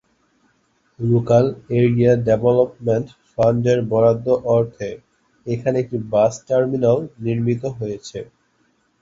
Local 0.99 1.45
area 1.77 2.13
development 2.27 3.07
ফান্ডের 3.31 3.79
বরাদ্দ 3.91 4.27
অর্থে 4.53 4.89
এখানে 5.45 5.75
একটি 5.79 5.97
বাস 6.11 6.33
টার্মিনাস 6.47 6.85
নির্মিত 7.25 7.63
হয়েছে। 7.77 8.19